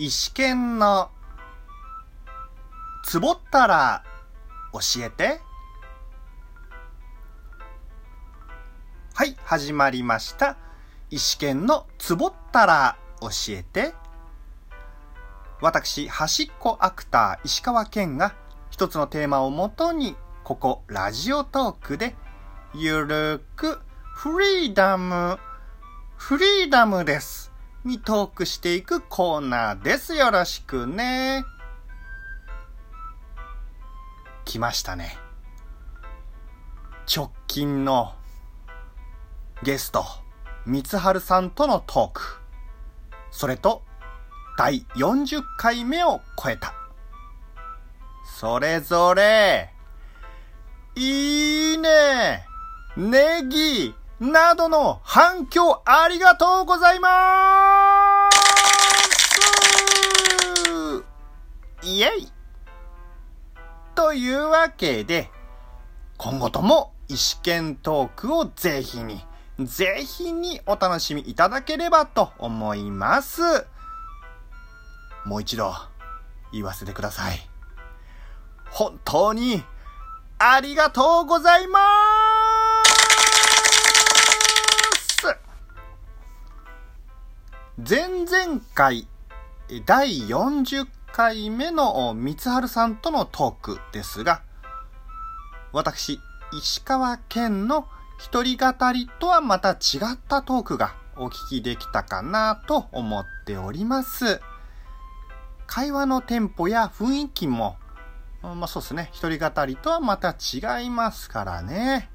[0.00, 1.10] 石剣の
[3.04, 4.04] つぼったら
[4.72, 5.40] 教えて。
[9.12, 10.56] はい始まりました。
[11.10, 13.92] 石剣のつぼったら教えて。
[15.60, 18.36] 私端っこアクター石川健が
[18.70, 22.14] 一つのテーマをもとにここラジオトークで
[22.72, 23.80] ゆるく
[24.14, 25.40] フリーダム
[26.16, 27.57] フリーダムです。
[27.88, 30.14] にトークしていくコーナーです。
[30.14, 31.44] よろしくね。
[34.44, 35.16] 来ましたね。
[37.12, 38.12] 直近の
[39.62, 40.04] ゲスト、
[40.66, 42.20] 三春さんとのトーク。
[43.30, 43.82] それと、
[44.58, 46.74] 第40回目を超えた。
[48.38, 49.72] それぞれ、
[50.94, 52.44] いいね
[52.96, 57.77] ネギなどの反響ありがとうございます
[61.82, 62.32] イェイ
[63.94, 65.30] というわけで、
[66.16, 69.24] 今後とも意思権トークをぜひに、
[69.58, 73.42] ぜひにお楽しみいただければと思います。
[75.24, 75.72] もう一度
[76.52, 77.48] 言わせてください。
[78.70, 79.62] 本当に
[80.38, 81.80] ありがとうございま
[85.06, 85.36] す
[87.78, 89.08] 前々回、
[89.84, 90.86] 第40
[91.18, 94.40] 回目の三春さんとのトークですが、
[95.72, 96.20] 私、
[96.52, 97.88] 石川県の
[98.20, 104.40] 一人語りとはまた違ったトークがお聞きできたかなと思っております。
[105.66, 107.78] 会話のテンポや雰囲気も
[108.40, 109.10] まあそうですね。
[109.12, 112.12] 一人語りとはまた違いますからね。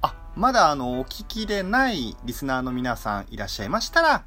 [0.00, 4.24] あ、まだあの、お聞きでないリスナーの皆さんいらっしゃいましたら、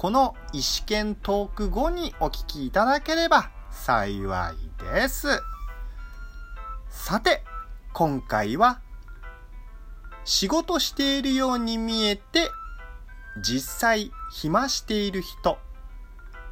[0.00, 5.42] この意思権トーク後にお聞きいただければ幸いです。
[6.88, 7.44] さて、
[7.92, 8.80] 今回は、
[10.24, 12.50] 仕事しているように見えて、
[13.42, 15.58] 実際暇している人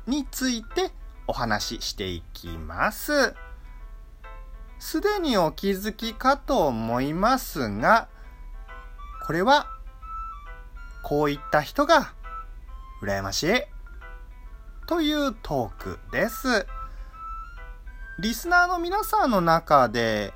[0.06, 0.92] について
[1.26, 3.34] お話ししていきます。
[4.78, 8.08] すでにお気づきかと思いますが、
[9.26, 9.68] これは、
[11.02, 12.12] こういった人が、
[13.00, 13.62] 羨ましい、
[14.86, 16.66] というトークです。
[18.18, 20.34] リスナーの皆さんの中で、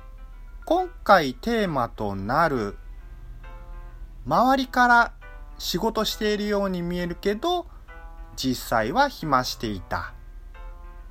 [0.65, 2.77] 今回テーマとなる、
[4.25, 5.13] 周りから
[5.57, 7.67] 仕事しているように見えるけど、
[8.37, 10.13] 実際は暇していた。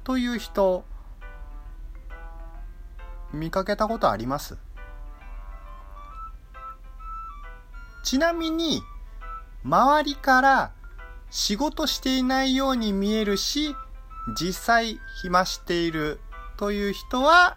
[0.04, 0.84] という人、
[3.34, 4.56] 見かけたことあります？
[8.02, 8.82] ちなみに、
[9.64, 10.72] 周りから
[11.32, 13.74] 仕事していないように見えるし、
[14.38, 16.20] 実際暇している
[16.58, 17.56] という人は、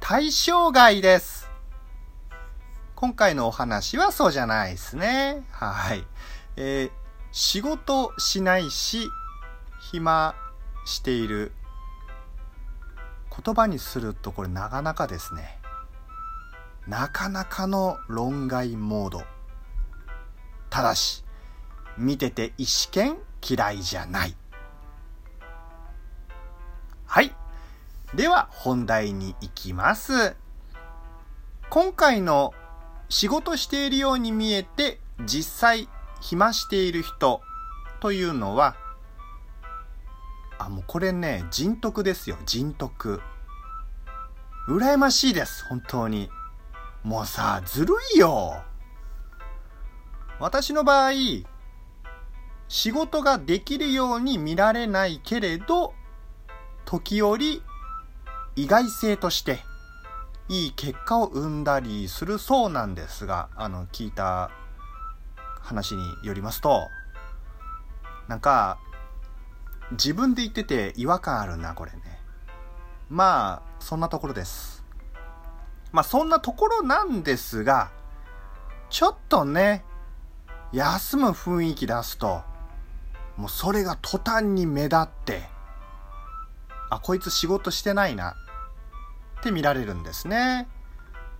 [0.00, 1.50] 対象外です。
[2.94, 5.44] 今回のお話はそうじゃないですね。
[5.50, 6.06] はい。
[6.56, 6.90] えー、
[7.32, 9.06] 仕事しないし、
[9.92, 10.34] 暇
[10.86, 11.52] している
[13.44, 15.58] 言葉にするとこれなかなかですね
[16.86, 19.22] なかなかの論外モード
[20.70, 21.24] ただし
[22.00, 23.16] 見てて意思権
[23.48, 24.34] 嫌いじゃない
[27.06, 27.32] はい
[28.14, 30.36] では本題に行きます
[31.68, 32.52] 今回の
[33.08, 35.88] 仕事しているように見えて実際
[36.20, 37.40] 暇している人
[38.00, 38.76] というのは
[40.60, 43.22] あ、もうこれね、人徳ですよ、人徳。
[44.68, 46.28] 羨ましいです、本当に。
[47.02, 48.62] もうさ、ずるいよ。
[50.38, 51.12] 私の場合、
[52.70, 55.92] 仕事ができるように見られないけれど、
[56.84, 57.64] 時折、
[58.54, 59.58] 意外性として、
[60.48, 64.52] いい結果を生んだりするそうなんですが、あの、聞いた
[65.60, 66.86] 話によりますと、
[68.28, 68.78] なんか、
[69.90, 72.22] 自分で言ってて違和感あるな、これね。
[73.08, 74.84] まあ、そんなところです。
[75.90, 77.90] まあ、そんなところなんですが、
[78.90, 79.84] ちょっとね、
[80.72, 82.48] 休む雰囲気出すと、
[83.40, 85.48] もうそれが途端に目立って、
[86.90, 88.36] あ、こいつ仕事してないな、
[89.40, 90.68] って見られるんですね。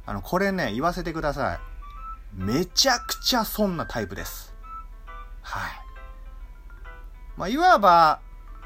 [0.06, 1.60] あの、これね、言わせてください。
[2.32, 4.54] めちゃくちゃそんなタイプです。
[5.42, 5.72] はい。
[7.36, 8.20] まあ、いわば、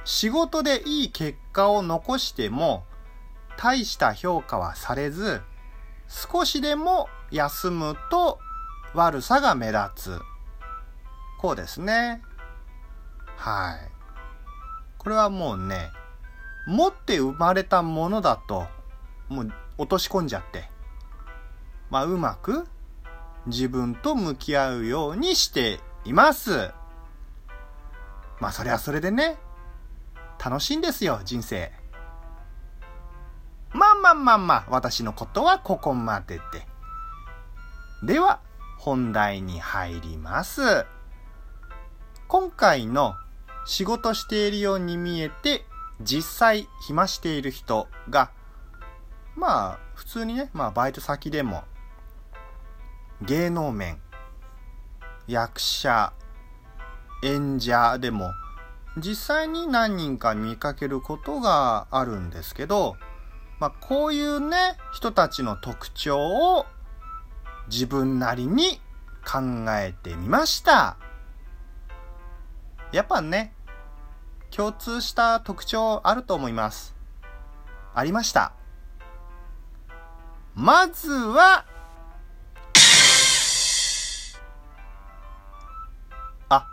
[0.05, 2.85] 仕事でいい結果を残しても、
[3.57, 5.43] 大した評価はされず、
[6.07, 8.39] 少しでも休むと
[8.95, 10.21] 悪さが目立つ。
[11.41, 12.23] こうですね。
[13.37, 13.91] はい。
[14.99, 15.91] これはもうね、
[16.67, 18.67] 持って生まれたものだと、
[19.29, 20.69] もう落とし込んじゃって、
[21.91, 22.67] まあうまく
[23.47, 26.73] 自分と向き合うようにしています。
[28.41, 29.37] まあそれはそれでね、
[30.43, 31.73] 楽しいんですよ、人生。
[33.73, 36.67] まあまあまあまあ、私のことはここまでで。
[38.05, 38.41] では、
[38.79, 40.87] 本題に入ります。
[42.29, 43.15] 今回の
[43.65, 45.65] 仕事しているように見えて、
[46.01, 48.31] 実際暇している人が、
[49.37, 51.65] まあ、普通にね、まあ、バイト先でも、
[53.23, 54.01] 芸能面、
[55.27, 56.13] 役者、
[57.23, 58.33] 演者でも、
[58.97, 62.97] 実際に何人か見かけることがあるんですけど、
[63.59, 64.57] まあ、こういうね、
[64.93, 66.67] 人たちの特徴を
[67.69, 68.81] 自分なりに
[69.25, 69.41] 考
[69.71, 70.97] えてみました。
[72.93, 73.54] やっぱね、
[74.57, 76.95] 共通した特徴あると思います。
[77.93, 78.53] ありました。
[80.55, 81.65] まずは、
[86.49, 86.69] あ、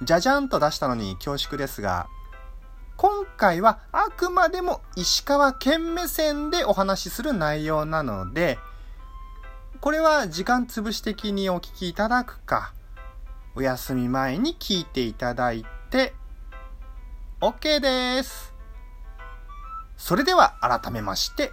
[0.00, 2.08] じゃじゃんと出したのに恐縮ですが、
[2.96, 8.58] 今回はあくまでも石川県目線でお話しする内容なので、
[9.82, 12.72] これは時間潰し的にお聞きいただくか、
[13.54, 16.14] お休み前に聞いていただいて、
[17.42, 18.52] OK です。
[19.96, 21.52] それでは改めまして、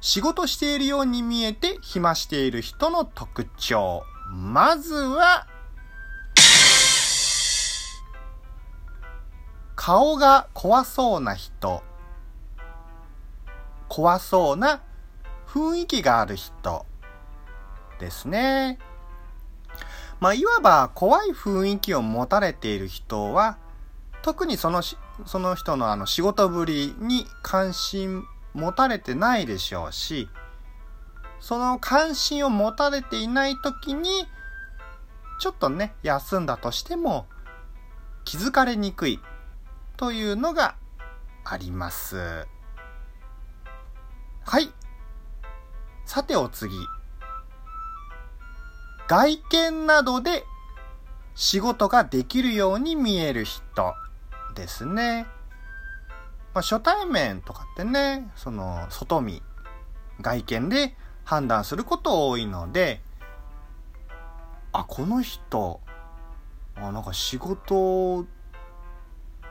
[0.00, 4.04] 仕事しているように見えて暇している人の特徴。
[4.30, 5.46] まずは、
[9.76, 11.82] 顔が怖そうな人。
[13.88, 14.80] 怖そうな
[15.46, 16.86] 雰囲気がある人
[17.98, 18.78] ですね。
[20.20, 23.58] まあ、いわば怖い雰囲気を持たれている人は、
[24.22, 24.96] 特にそのし
[25.26, 28.24] その人のあの仕事ぶりに関心
[28.54, 30.28] 持たれてないでしょうし、
[31.40, 34.26] その関心を持たれていない時に、
[35.40, 37.26] ちょっとね、休んだとしても
[38.24, 39.20] 気づかれにくい
[39.96, 40.76] というのが
[41.44, 42.46] あります。
[44.44, 44.70] はい。
[46.04, 46.74] さてお次。
[49.08, 50.44] 外見などで
[51.34, 53.94] 仕事ができるように見える人。
[54.60, 55.26] ですね。
[56.52, 59.42] まあ、初対面とかってね、その、外見、
[60.20, 63.00] 外見で判断すること多いので、
[64.72, 65.80] あ、この人、
[66.76, 68.26] あ、なんか仕事、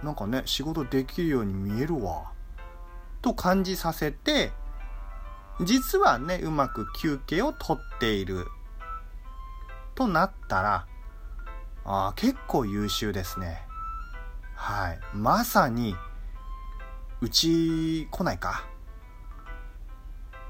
[0.04, 2.32] なんかね、仕事できるように見えるわ。
[3.22, 4.52] と感じさせて、
[5.62, 8.48] 実はね、うまく休憩をとっている。
[9.96, 10.88] となったら、
[11.86, 13.69] あ結構優秀ですね。
[14.62, 15.00] はい。
[15.14, 15.96] まさに、
[17.22, 18.66] うち来ないか。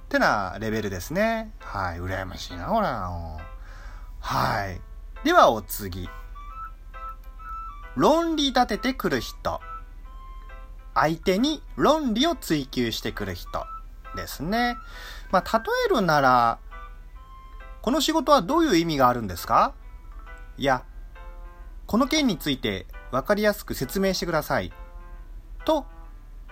[0.05, 1.53] ってなレベルですね。
[1.59, 1.99] はい。
[1.99, 3.07] 羨ましいな、ほら。
[4.19, 4.81] はい。
[5.23, 6.09] ではお次。
[7.95, 9.61] 論理立ててくる人。
[10.95, 13.63] 相手に論理を追求してくる人
[14.15, 14.75] ですね。
[15.31, 16.57] まあ、例えるなら、
[17.83, 19.73] この仕事はどういう意味があるんですか？
[20.57, 20.83] いや、
[21.85, 24.71] この件について分かりやすく説明してください。
[25.65, 25.85] と、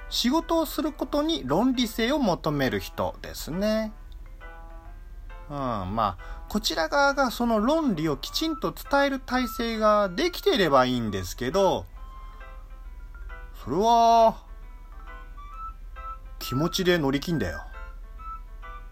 [0.09, 3.91] 仕事をすることに論理性を求める人ですね。
[5.49, 11.85] うん、まあ、こちら側がその論理をきちんと伝える体制ができていればいいんですけど、
[13.63, 14.37] それは、
[16.39, 17.63] 気持ちで乗り切んだよ。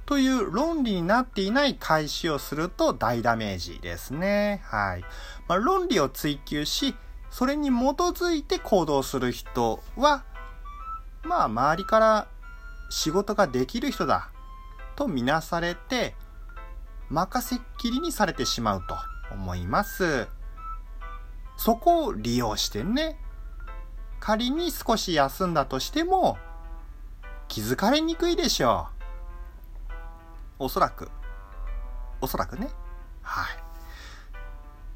[0.06, 4.62] という論理になっていない開始をすると大ダメージですね。
[4.66, 5.02] はい。
[5.48, 6.96] まあ、論理を追求し、
[7.38, 10.24] それに基づいて行動する人は、
[11.24, 12.27] まあ周りから
[12.89, 14.30] 仕事ができる人だ
[14.96, 16.15] とみなされて、
[17.10, 18.96] 任せっきりにされてしまうと
[19.34, 20.30] 思います。
[21.58, 23.20] そこを利用してね、
[24.22, 26.38] 仮に少し休んだとしても、
[27.50, 28.88] 気づかれにくいでしょ
[29.89, 29.94] う。
[30.60, 31.12] おそらく。
[32.22, 32.70] おそらくね。
[33.24, 33.58] はい。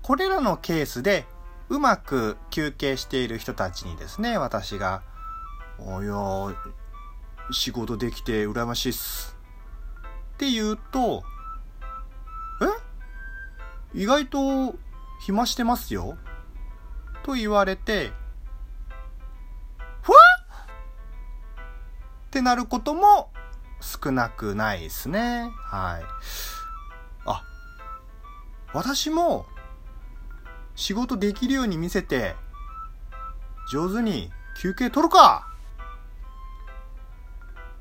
[0.01, 1.27] これらのケースで
[1.69, 5.03] うまく休憩している人たちにですね、私が、
[5.77, 6.55] おや、
[7.51, 9.37] 仕事できて羨ましいっす。
[10.33, 11.23] って言うと、
[13.93, 13.99] え？
[14.01, 14.75] 意外と
[15.21, 16.17] 暇してますよ
[17.23, 18.13] と言われて、
[20.01, 20.45] ふわっ
[22.27, 23.31] ってなることも
[23.81, 25.51] 少なくないですね。
[25.65, 26.03] はい。
[27.25, 27.43] あ、
[28.73, 29.45] 私も
[30.79, 32.37] 仕事できるように見せて、
[33.69, 35.45] 上手に休憩取るか。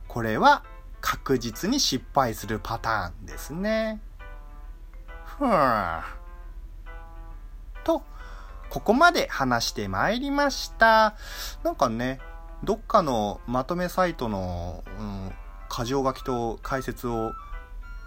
[0.09, 0.65] これは
[1.01, 4.01] 確実に失敗するパターンですね。
[5.25, 6.03] ふぅ。
[7.85, 8.03] と、
[8.69, 11.15] ここまで話してまいりました。
[11.63, 12.19] なんかね、
[12.65, 15.33] どっかのまとめサイトの、うん、
[15.71, 17.31] 箇条書きと解説を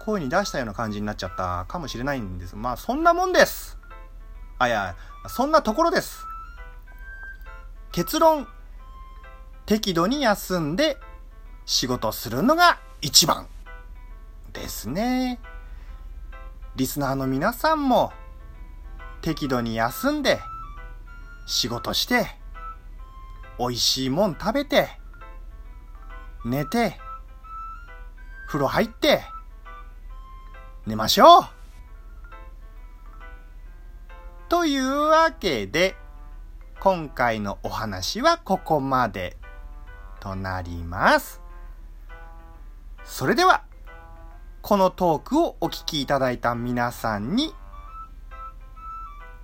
[0.00, 2.56] 声に出したような感じになっちゃったかもしれないんです。
[2.56, 3.78] まあ、そんなもんです。
[4.62, 4.96] あ、いや、
[5.28, 6.24] そんなところです。
[7.90, 8.46] 結論、
[9.66, 10.98] 適度に休んで
[11.66, 13.48] 仕事するのが一番
[14.52, 15.40] ですね。
[16.76, 18.12] リスナーの皆さんも
[19.20, 20.40] 適度に休んで
[21.46, 22.26] 仕事して
[23.58, 24.88] 美味しいもん食べて
[26.44, 26.98] 寝て
[28.46, 29.22] 風呂入って
[30.86, 31.61] 寝ましょう
[34.52, 35.96] というわけで
[36.78, 39.38] 今回のお話はここまで
[40.20, 41.40] となります。
[43.02, 43.62] それでは、
[44.60, 47.54] このトークをお聞きいただいた皆さんに、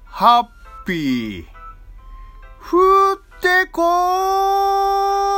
[0.04, 0.46] ハッ
[0.84, 1.46] ピー、
[2.60, 5.37] 降ってこー